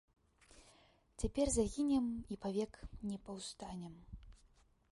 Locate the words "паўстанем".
3.29-3.95